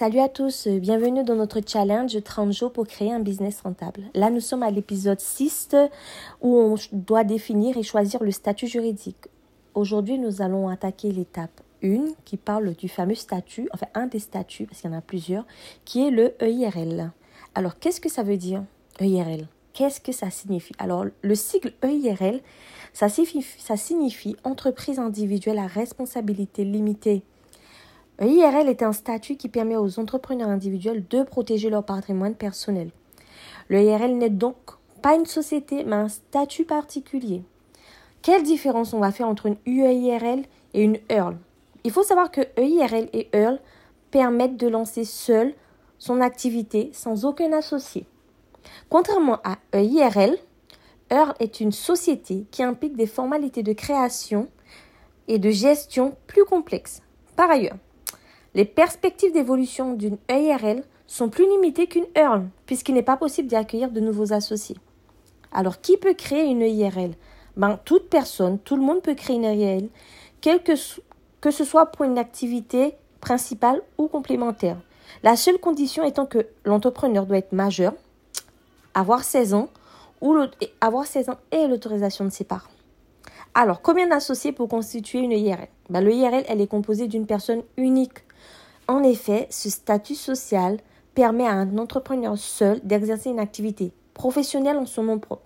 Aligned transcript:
Salut 0.00 0.20
à 0.20 0.30
tous, 0.30 0.66
bienvenue 0.66 1.24
dans 1.24 1.34
notre 1.34 1.60
challenge 1.60 2.16
30 2.24 2.54
jours 2.54 2.72
pour 2.72 2.86
créer 2.86 3.12
un 3.12 3.20
business 3.20 3.60
rentable. 3.60 4.04
Là, 4.14 4.30
nous 4.30 4.40
sommes 4.40 4.62
à 4.62 4.70
l'épisode 4.70 5.20
6 5.20 5.76
où 6.40 6.56
on 6.56 6.76
doit 6.90 7.22
définir 7.22 7.76
et 7.76 7.82
choisir 7.82 8.22
le 8.22 8.30
statut 8.30 8.66
juridique. 8.66 9.28
Aujourd'hui, 9.74 10.18
nous 10.18 10.40
allons 10.40 10.70
attaquer 10.70 11.12
l'étape 11.12 11.60
1 11.84 12.14
qui 12.24 12.38
parle 12.38 12.72
du 12.76 12.88
fameux 12.88 13.14
statut, 13.14 13.68
enfin 13.74 13.88
un 13.92 14.06
des 14.06 14.20
statuts, 14.20 14.64
parce 14.64 14.80
qu'il 14.80 14.90
y 14.90 14.94
en 14.94 14.96
a 14.96 15.02
plusieurs, 15.02 15.44
qui 15.84 16.06
est 16.06 16.10
le 16.10 16.32
EIRL. 16.42 17.10
Alors, 17.54 17.78
qu'est-ce 17.78 18.00
que 18.00 18.08
ça 18.08 18.22
veut 18.22 18.38
dire 18.38 18.64
EIRL 19.00 19.48
Qu'est-ce 19.74 20.00
que 20.00 20.12
ça 20.12 20.30
signifie? 20.30 20.72
Alors, 20.78 21.04
le 21.20 21.34
sigle 21.34 21.74
EIRL, 21.82 22.40
ça 22.94 23.08
ça 23.10 23.76
signifie 23.76 24.36
entreprise 24.44 24.98
individuelle 24.98 25.58
à 25.58 25.66
responsabilité 25.66 26.64
limitée 26.64 27.22
L'IRL 28.20 28.68
est 28.68 28.82
un 28.82 28.92
statut 28.92 29.36
qui 29.36 29.48
permet 29.48 29.76
aux 29.76 29.98
entrepreneurs 29.98 30.50
individuels 30.50 31.06
de 31.08 31.22
protéger 31.22 31.70
leur 31.70 31.84
patrimoine 31.84 32.34
personnel. 32.34 32.90
Le 33.68 33.80
IRL 33.80 34.18
n'est 34.18 34.28
donc 34.28 34.56
pas 35.00 35.14
une 35.14 35.24
société, 35.24 35.84
mais 35.84 35.96
un 35.96 36.08
statut 36.08 36.64
particulier. 36.64 37.42
Quelle 38.20 38.42
différence 38.42 38.92
on 38.92 38.98
va 38.98 39.10
faire 39.10 39.26
entre 39.26 39.46
une 39.46 39.56
UEIRL 39.64 40.44
et 40.74 40.82
une 40.82 40.98
EARL 41.08 41.38
Il 41.84 41.90
faut 41.90 42.02
savoir 42.02 42.30
que 42.30 42.42
EIRL 42.56 43.08
et 43.14 43.30
EARL 43.32 43.58
permettent 44.10 44.58
de 44.58 44.68
lancer 44.68 45.04
seul 45.06 45.54
son 45.98 46.20
activité 46.20 46.90
sans 46.92 47.24
aucun 47.24 47.54
associé. 47.54 48.04
Contrairement 48.90 49.38
à 49.44 49.56
EIRL, 49.72 50.36
EARL 51.10 51.34
est 51.40 51.60
une 51.60 51.72
société 51.72 52.44
qui 52.50 52.62
implique 52.62 52.96
des 52.96 53.06
formalités 53.06 53.62
de 53.62 53.72
création 53.72 54.48
et 55.26 55.38
de 55.38 55.50
gestion 55.50 56.16
plus 56.26 56.44
complexes. 56.44 57.00
Par 57.34 57.50
ailleurs, 57.50 57.76
les 58.54 58.64
perspectives 58.64 59.32
d'évolution 59.32 59.94
d'une 59.94 60.18
EIRL 60.28 60.82
sont 61.06 61.28
plus 61.28 61.48
limitées 61.48 61.86
qu'une 61.86 62.06
EARL, 62.14 62.48
puisqu'il 62.66 62.94
n'est 62.94 63.02
pas 63.02 63.16
possible 63.16 63.48
d'y 63.48 63.56
accueillir 63.56 63.90
de 63.90 64.00
nouveaux 64.00 64.32
associés. 64.32 64.76
Alors, 65.52 65.80
qui 65.80 65.96
peut 65.96 66.14
créer 66.14 66.44
une 66.44 66.62
EIRL 66.62 67.12
ben, 67.56 67.78
Toute 67.84 68.08
personne, 68.08 68.58
tout 68.58 68.76
le 68.76 68.82
monde 68.82 69.02
peut 69.02 69.14
créer 69.14 69.36
une 69.36 69.44
EIRL, 69.44 69.88
que, 70.40 71.50
ce 71.50 71.64
soit 71.64 71.86
pour 71.86 72.04
une 72.04 72.18
activité 72.18 72.94
principale 73.20 73.82
ou 73.98 74.08
complémentaire. 74.08 74.78
La 75.22 75.36
seule 75.36 75.58
condition 75.58 76.04
étant 76.04 76.26
que 76.26 76.46
l'entrepreneur 76.64 77.26
doit 77.26 77.38
être 77.38 77.52
majeur, 77.52 77.92
avoir 78.94 79.24
16 79.24 79.54
ans, 79.54 79.68
ou 80.20 80.36
avoir 80.80 81.06
16 81.06 81.30
ans 81.30 81.38
et 81.50 81.66
l'autorisation 81.66 82.24
de 82.24 82.30
ses 82.30 82.44
parents. 82.44 82.70
Alors, 83.54 83.82
combien 83.82 84.06
d'associés 84.06 84.52
pour 84.52 84.68
constituer 84.68 85.18
une 85.18 85.32
IRL 85.32 85.68
ben, 85.88 86.00
Le 86.00 86.12
IRL, 86.12 86.44
elle 86.48 86.60
est 86.60 86.66
composée 86.66 87.08
d'une 87.08 87.26
personne 87.26 87.62
unique 87.76 88.18
en 88.90 89.02
effet, 89.02 89.46
ce 89.50 89.70
statut 89.70 90.14
social 90.14 90.78
permet 91.14 91.46
à 91.46 91.52
un 91.52 91.78
entrepreneur 91.78 92.36
seul 92.36 92.80
d'exercer 92.82 93.30
une 93.30 93.38
activité 93.38 93.92
professionnelle 94.14 94.76
en 94.76 94.86
son 94.86 95.04
nom 95.04 95.18
propre. 95.18 95.42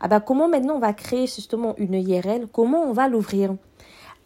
Ah 0.00 0.08
bah 0.08 0.20
comment 0.20 0.48
maintenant 0.48 0.74
on 0.74 0.80
va 0.80 0.92
créer 0.92 1.26
justement 1.28 1.74
une 1.78 1.94
IRL 1.94 2.48
Comment 2.52 2.82
on 2.82 2.92
va 2.92 3.08
l'ouvrir? 3.08 3.54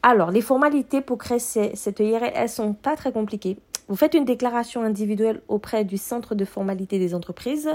Alors, 0.02 0.30
les 0.30 0.40
formalités 0.40 1.00
pour 1.02 1.18
créer 1.18 1.38
cette 1.38 2.00
IRL, 2.00 2.32
elles 2.34 2.48
sont 2.48 2.72
pas 2.72 2.96
très 2.96 3.12
compliquées. 3.12 3.58
Vous 3.88 3.96
faites 3.96 4.14
une 4.14 4.24
déclaration 4.24 4.82
individuelle 4.82 5.42
auprès 5.48 5.84
du 5.84 5.98
centre 5.98 6.34
de 6.34 6.44
formalité 6.44 6.98
des 6.98 7.14
entreprises, 7.14 7.70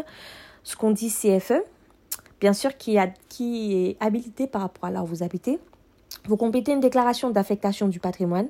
ce 0.63 0.75
qu'on 0.75 0.91
dit 0.91 1.09
CFE, 1.09 1.63
bien 2.39 2.53
sûr 2.53 2.75
qui, 2.77 2.97
qui 3.29 3.75
est 3.75 3.97
habilité 3.99 4.47
par 4.47 4.61
rapport 4.61 4.85
à 4.85 4.91
là 4.91 5.03
où 5.03 5.05
vous 5.05 5.23
habitez. 5.23 5.59
Vous 6.27 6.37
complétez 6.37 6.71
une 6.71 6.79
déclaration 6.79 7.31
d'affectation 7.31 7.87
du 7.87 7.99
patrimoine. 7.99 8.47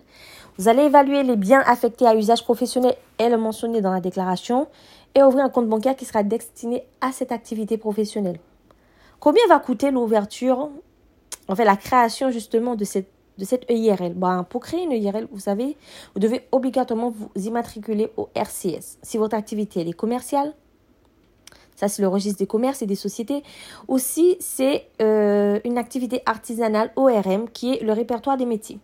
Vous 0.58 0.67
allez 0.67 0.83
évaluer 0.83 1.23
les 1.23 1.38
biens 1.38 1.64
affectés 1.66 2.05
à 2.05 2.16
usage 2.16 2.44
professionnel 2.44 2.95
et 3.17 3.30
le 3.30 3.38
mentionner 3.38 3.81
dans 3.81 3.94
la 3.94 4.02
déclaration 4.02 4.67
et 5.16 5.23
ouvrir 5.23 5.45
un 5.45 5.50
compte 5.50 5.67
bancaire 5.67 5.95
qui 5.95 6.05
sera 6.05 6.23
destiné 6.23 6.83
à 7.00 7.11
cette 7.11 7.31
activité 7.31 7.78
professionnelle. 7.78 8.39
Combien 9.19 9.44
va 9.47 9.59
coûter 9.59 9.91
l'ouverture, 9.91 10.69
en 11.47 11.56
fait 11.56 11.66
la 11.66 11.78
création 11.78 12.31
justement 12.31 12.75
de 12.75 12.84
cette, 12.84 13.09
de 13.38 13.45
cette 13.45 13.69
EIRL 13.69 14.13
ben, 14.16 14.44
Pour 14.44 14.62
créer 14.62 14.84
une 14.84 14.91
EIRL, 14.91 15.28
vous 15.31 15.40
savez, 15.40 15.78
vous 16.13 16.19
devez 16.19 16.47
obligatoirement 16.51 17.09
vous 17.09 17.29
immatriculer 17.35 18.12
au 18.18 18.29
RCS. 18.35 18.97
Si 19.01 19.18
votre 19.18 19.35
activité 19.35 19.81
est 19.81 19.94
commerciale, 19.94 20.53
ça, 21.75 21.87
c'est 21.87 22.01
le 22.01 22.07
registre 22.07 22.39
des 22.39 22.47
commerces 22.47 22.81
et 22.81 22.85
des 22.85 22.95
sociétés. 22.95 23.43
Aussi, 23.87 24.37
c'est 24.39 24.87
euh, 25.01 25.59
une 25.65 25.77
activité 25.77 26.21
artisanale 26.25 26.91
ORM 26.95 27.49
qui 27.49 27.73
est 27.73 27.83
le 27.83 27.93
répertoire 27.93 28.37
des 28.37 28.45
métiers. 28.45 28.79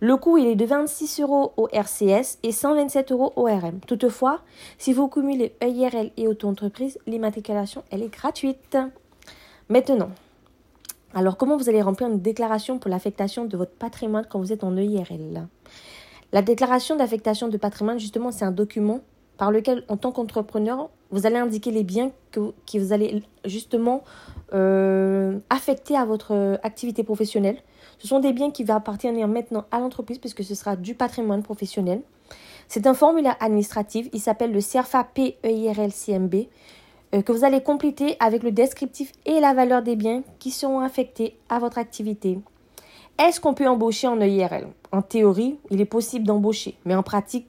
Le 0.00 0.16
coût, 0.16 0.38
il 0.38 0.46
est 0.46 0.54
de 0.54 0.64
26 0.64 1.20
euros 1.20 1.52
au 1.56 1.68
RCS 1.72 2.38
et 2.44 2.52
127 2.52 3.10
euros 3.10 3.32
au 3.34 3.44
RM. 3.46 3.80
Toutefois, 3.86 4.42
si 4.78 4.92
vous 4.92 5.08
cumulez 5.08 5.52
EIRL 5.60 6.12
et 6.16 6.28
auto-entreprise, 6.28 6.98
l'immatriculation, 7.08 7.82
elle 7.90 8.04
est 8.04 8.12
gratuite. 8.12 8.78
Maintenant, 9.68 10.10
alors 11.14 11.36
comment 11.36 11.56
vous 11.56 11.68
allez 11.68 11.82
remplir 11.82 12.08
une 12.08 12.20
déclaration 12.20 12.78
pour 12.78 12.90
l'affectation 12.90 13.44
de 13.46 13.56
votre 13.56 13.72
patrimoine 13.72 14.24
quand 14.30 14.38
vous 14.38 14.52
êtes 14.52 14.62
en 14.62 14.76
EIRL 14.76 15.48
La 16.32 16.42
déclaration 16.42 16.94
d'affectation 16.94 17.48
de 17.48 17.56
patrimoine, 17.56 17.98
justement, 17.98 18.30
c'est 18.30 18.44
un 18.44 18.52
document 18.52 19.00
par 19.38 19.50
lequel, 19.50 19.84
en 19.88 19.96
tant 19.96 20.12
qu'entrepreneur, 20.12 20.90
vous 21.10 21.26
allez 21.26 21.36
indiquer 21.36 21.70
les 21.70 21.84
biens 21.84 22.10
que, 22.32 22.40
vous 22.74 22.92
allez 22.92 23.22
justement 23.44 24.04
euh, 24.52 25.38
affecter 25.48 25.96
à 25.96 26.04
votre 26.04 26.58
activité 26.62 27.02
professionnelle. 27.02 27.56
Ce 27.98 28.06
sont 28.06 28.20
des 28.20 28.32
biens 28.32 28.50
qui 28.50 28.64
vont 28.64 28.74
appartenir 28.74 29.26
maintenant 29.26 29.64
à 29.70 29.80
l'entreprise 29.80 30.18
puisque 30.18 30.44
ce 30.44 30.54
sera 30.54 30.76
du 30.76 30.94
patrimoine 30.94 31.42
professionnel. 31.42 32.02
C'est 32.68 32.86
un 32.86 32.94
formulaire 32.94 33.36
administratif. 33.40 34.08
Il 34.12 34.20
s'appelle 34.20 34.52
le 34.52 34.60
CERFA 34.60 35.04
PEIRL-CMB 35.14 36.34
euh, 37.14 37.22
que 37.22 37.32
vous 37.32 37.44
allez 37.44 37.62
compléter 37.62 38.16
avec 38.20 38.42
le 38.42 38.52
descriptif 38.52 39.12
et 39.24 39.40
la 39.40 39.54
valeur 39.54 39.82
des 39.82 39.96
biens 39.96 40.22
qui 40.38 40.50
seront 40.50 40.80
affectés 40.80 41.38
à 41.48 41.58
votre 41.58 41.78
activité. 41.78 42.38
Est-ce 43.18 43.40
qu'on 43.40 43.54
peut 43.54 43.66
embaucher 43.66 44.06
en 44.06 44.20
EIRL 44.20 44.68
En 44.92 45.02
théorie, 45.02 45.58
il 45.70 45.80
est 45.80 45.86
possible 45.86 46.24
d'embaucher, 46.26 46.76
mais 46.84 46.94
en 46.94 47.02
pratique, 47.02 47.48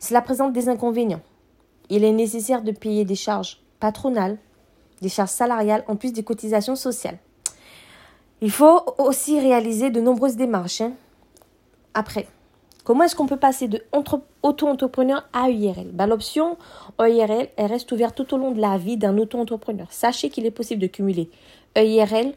cela 0.00 0.22
présente 0.22 0.52
des 0.52 0.68
inconvénients. 0.68 1.20
Il 1.90 2.04
est 2.04 2.12
nécessaire 2.12 2.62
de 2.62 2.72
payer 2.72 3.04
des 3.04 3.14
charges 3.14 3.60
patronales, 3.78 4.38
des 5.02 5.08
charges 5.08 5.30
salariales 5.30 5.84
en 5.86 5.96
plus 5.96 6.12
des 6.12 6.24
cotisations 6.24 6.74
sociales. 6.74 7.18
Il 8.40 8.50
faut 8.50 8.80
aussi 8.98 9.38
réaliser 9.38 9.90
de 9.90 10.00
nombreuses 10.00 10.36
démarches. 10.36 10.80
Hein. 10.80 10.92
Après, 11.92 12.26
comment 12.84 13.04
est-ce 13.04 13.14
qu'on 13.14 13.26
peut 13.26 13.36
passer 13.36 13.68
de 13.68 13.82
auto-entrepreneur 14.42 15.28
à 15.34 15.50
EIRL 15.50 15.90
bah, 15.92 16.06
L'option 16.06 16.56
EIRL 16.98 17.48
elle 17.56 17.66
reste 17.66 17.92
ouverte 17.92 18.16
tout 18.16 18.34
au 18.34 18.38
long 18.38 18.52
de 18.52 18.60
la 18.60 18.78
vie 18.78 18.96
d'un 18.96 19.18
auto-entrepreneur. 19.18 19.86
Sachez 19.90 20.30
qu'il 20.30 20.46
est 20.46 20.50
possible 20.50 20.80
de 20.80 20.86
cumuler 20.86 21.30
EIRL, 21.74 22.32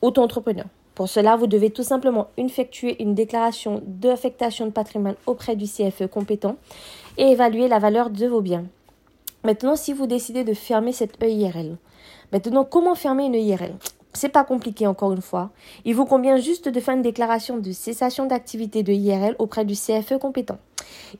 auto-entrepreneur. 0.00 0.66
Pour 0.94 1.08
cela, 1.08 1.36
vous 1.36 1.46
devez 1.46 1.70
tout 1.70 1.82
simplement 1.82 2.28
effectuer 2.36 3.02
une 3.02 3.14
déclaration 3.14 3.82
d'affectation 3.86 4.66
de 4.66 4.70
patrimoine 4.70 5.14
auprès 5.26 5.56
du 5.56 5.66
CFE 5.66 6.06
compétent 6.06 6.56
et 7.16 7.28
évaluer 7.30 7.68
la 7.68 7.78
valeur 7.78 8.10
de 8.10 8.26
vos 8.26 8.40
biens. 8.40 8.64
Maintenant, 9.44 9.74
si 9.74 9.92
vous 9.92 10.06
décidez 10.06 10.44
de 10.44 10.54
fermer 10.54 10.92
cette 10.92 11.20
EIRL, 11.22 11.76
maintenant, 12.32 12.64
comment 12.64 12.94
fermer 12.94 13.24
une 13.24 13.34
EIRL 13.34 13.74
c'est 14.14 14.28
pas 14.28 14.44
compliqué 14.44 14.86
encore 14.86 15.12
une 15.12 15.22
fois. 15.22 15.50
Il 15.86 15.94
vous 15.94 16.04
convient 16.04 16.36
juste 16.36 16.68
de 16.68 16.80
faire 16.80 16.94
une 16.94 17.00
déclaration 17.00 17.56
de 17.56 17.72
cessation 17.72 18.26
d'activité 18.26 18.82
de 18.82 18.92
IRL 18.92 19.36
auprès 19.38 19.64
du 19.64 19.74
CFE 19.74 20.18
compétent. 20.20 20.58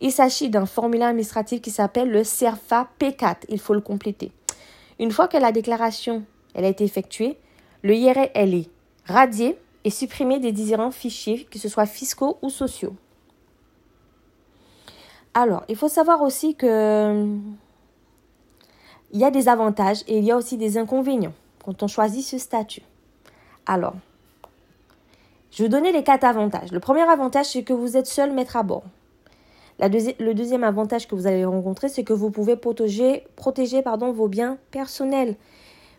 Il 0.03 0.12
s'agit 0.12 0.50
d'un 0.50 0.66
formulaire 0.66 1.09
administratif 1.09 1.62
qui 1.62 1.71
s'appelle 1.71 2.11
le 2.11 2.22
CERFA 2.22 2.88
P4. 3.00 3.37
Il 3.49 3.59
faut 3.59 3.72
le 3.72 3.81
compléter. 3.81 4.31
Une 4.99 5.11
fois 5.11 5.27
que 5.27 5.38
la 5.38 5.53
déclaration 5.53 6.22
elle 6.55 6.66
a 6.66 6.69
été 6.69 6.84
effectuée, 6.84 7.38
le 7.82 7.94
IRL 7.94 8.31
est 8.34 8.69
radié 9.06 9.58
et 9.84 9.90
supprimé 9.90 10.38
des 10.38 10.52
différents 10.52 10.90
fichiers, 10.90 11.44
que 11.50 11.58
ce 11.58 11.68
soit 11.68 11.86
fiscaux 11.86 12.38
ou 12.42 12.50
sociaux. 12.50 12.94
Alors, 15.34 15.64
il 15.68 15.76
faut 15.76 15.88
savoir 15.88 16.22
aussi 16.22 16.54
que 16.54 17.26
il 19.12 19.20
y 19.20 19.25
a 19.25 19.31
des 19.31 19.49
avantages 19.49 20.02
et 20.06 20.19
il 20.19 20.25
y 20.25 20.31
a 20.31 20.37
aussi 20.37 20.56
des 20.56 20.78
inconvénients 20.78 21.34
quand 21.64 21.82
on 21.82 21.87
choisit 21.87 22.25
ce 22.25 22.38
statut. 22.38 22.82
Alors, 23.66 23.94
je 25.50 25.58
vais 25.58 25.69
vous 25.69 25.70
donner 25.70 25.93
les 25.93 26.02
quatre 26.02 26.25
avantages. 26.25 26.72
Le 26.72 26.81
premier 26.81 27.02
avantage, 27.02 27.46
c'est 27.46 27.62
que 27.62 27.75
vous 27.75 27.96
êtes 27.96 28.06
seul 28.06 28.32
maître 28.32 28.56
à 28.56 28.62
bord. 28.62 28.84
le 29.78 30.32
deuxième 30.32 30.64
avantage 30.64 31.06
que 31.06 31.14
vous 31.14 31.26
allez 31.26 31.44
rencontrer, 31.44 31.88
c'est 31.88 32.05
que 32.05 32.14
vous 32.14 32.31
pouvez 32.31 32.56
protéger, 32.56 33.25
protéger 33.37 33.82
pardon, 33.82 34.12
vos 34.12 34.28
biens 34.28 34.56
personnels. 34.70 35.37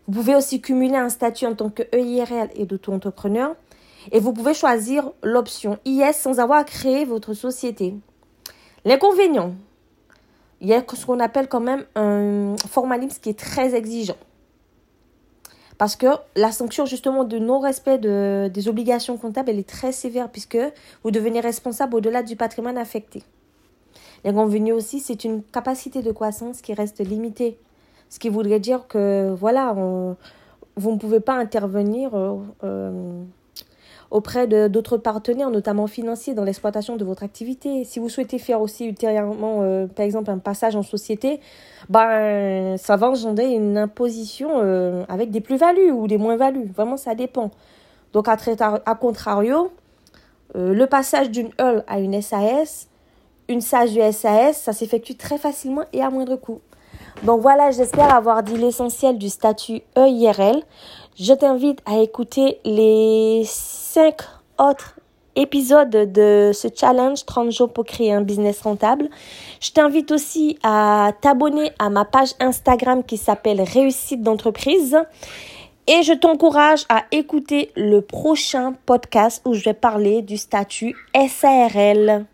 Vous 0.07 0.13
pouvez 0.13 0.35
aussi 0.35 0.61
cumuler 0.61 0.97
un 0.97 1.09
statut 1.09 1.45
en 1.45 1.55
tant 1.55 1.69
que 1.69 1.83
EIRL 1.91 2.49
et 2.55 2.65
d'auto-entrepreneur. 2.65 3.55
Et 4.11 4.19
vous 4.19 4.33
pouvez 4.33 4.53
choisir 4.53 5.11
l'option 5.23 5.79
IS 5.85 6.13
sans 6.13 6.39
avoir 6.39 6.59
à 6.59 6.63
créer 6.65 7.05
votre 7.05 7.33
société. 7.33 7.95
L'inconvénient, 8.83 9.53
il 10.59 10.67
y 10.67 10.73
a 10.73 10.83
ce 10.93 11.05
qu'on 11.05 11.19
appelle 11.19 11.47
quand 11.47 11.61
même 11.61 11.85
un 11.95 12.55
formalisme 12.69 13.19
qui 13.21 13.29
est 13.29 13.39
très 13.39 13.75
exigeant. 13.75 14.17
Parce 15.77 15.95
que 15.95 16.07
la 16.35 16.51
sanction 16.51 16.85
justement 16.85 17.23
de 17.23 17.39
non-respect 17.39 17.97
de, 17.97 18.49
des 18.53 18.67
obligations 18.67 19.17
comptables, 19.17 19.49
elle 19.49 19.59
est 19.59 19.67
très 19.67 19.91
sévère 19.91 20.29
puisque 20.29 20.57
vous 21.03 21.11
devenez 21.11 21.39
responsable 21.39 21.95
au-delà 21.95 22.23
du 22.23 22.35
patrimoine 22.35 22.77
affecté. 22.77 23.23
L'inconvénient 24.23 24.75
aussi, 24.75 24.99
c'est 24.99 25.23
une 25.23 25.43
capacité 25.43 26.01
de 26.01 26.11
croissance 26.11 26.61
qui 26.61 26.73
reste 26.73 26.99
limitée. 26.99 27.57
Ce 28.13 28.19
qui 28.19 28.29
voudrait 28.29 28.59
dire 28.59 28.85
que, 28.87 29.33
voilà, 29.33 29.73
vous 29.73 30.91
ne 30.91 30.97
pouvez 30.99 31.19
pas 31.19 31.33
intervenir 31.33 32.13
euh, 32.13 32.37
euh, 32.63 33.23
auprès 34.11 34.45
d'autres 34.69 34.97
partenaires, 34.97 35.49
notamment 35.49 35.87
financiers, 35.87 36.35
dans 36.35 36.43
l'exploitation 36.43 36.95
de 36.95 37.03
votre 37.03 37.23
activité. 37.23 37.83
Si 37.85 37.97
vous 37.97 38.09
souhaitez 38.09 38.37
faire 38.37 38.61
aussi 38.61 38.85
ultérieurement, 38.85 39.61
euh, 39.63 39.87
par 39.87 40.05
exemple, 40.05 40.29
un 40.29 40.37
passage 40.37 40.75
en 40.75 40.83
société, 40.83 41.39
ben, 41.89 42.77
ça 42.77 42.97
va 42.97 43.09
engendrer 43.09 43.51
une 43.51 43.79
imposition 43.79 44.59
avec 45.09 45.31
des 45.31 45.41
plus-values 45.41 45.89
ou 45.89 46.05
des 46.05 46.19
moins-values. 46.19 46.71
Vraiment, 46.71 46.97
ça 46.97 47.15
dépend. 47.15 47.49
Donc, 48.13 48.27
à, 48.27 48.95
contrario, 48.95 49.71
le 50.53 50.85
passage 50.85 51.31
d'une 51.31 51.49
EUL 51.59 51.83
à 51.87 51.99
une 51.99 52.21
SAS, 52.21 52.89
une 53.47 53.61
SAGE 53.61 53.93
du 53.93 54.11
SAS, 54.11 54.61
ça 54.61 54.71
s'effectue 54.71 55.15
très 55.15 55.39
facilement 55.39 55.85
et 55.93 56.03
à 56.03 56.11
moindre 56.11 56.35
coût. 56.35 56.61
Donc 57.21 57.41
voilà, 57.41 57.71
j'espère 57.71 58.13
avoir 58.13 58.43
dit 58.43 58.57
l'essentiel 58.57 59.17
du 59.17 59.29
statut 59.29 59.81
EIRL. 59.95 60.63
Je 61.19 61.33
t'invite 61.33 61.79
à 61.85 61.99
écouter 61.99 62.59
les 62.65 63.43
cinq 63.45 64.21
autres 64.57 64.95
épisodes 65.35 65.89
de 65.89 66.51
ce 66.53 66.67
challenge 66.73 67.25
30 67.25 67.51
jours 67.51 67.71
pour 67.71 67.85
créer 67.85 68.11
un 68.11 68.21
business 68.21 68.61
rentable. 68.61 69.09
Je 69.61 69.71
t'invite 69.71 70.11
aussi 70.11 70.57
à 70.63 71.11
t'abonner 71.21 71.71
à 71.79 71.89
ma 71.89 72.05
page 72.05 72.33
Instagram 72.39 73.03
qui 73.03 73.17
s'appelle 73.17 73.61
Réussite 73.61 74.21
d'entreprise. 74.21 74.97
Et 75.85 76.01
je 76.03 76.13
t'encourage 76.13 76.85
à 76.87 77.03
écouter 77.11 77.71
le 77.75 78.01
prochain 78.01 78.73
podcast 78.85 79.41
où 79.45 79.53
je 79.53 79.63
vais 79.63 79.73
parler 79.73 80.21
du 80.21 80.37
statut 80.37 80.95
SARL. 81.13 82.25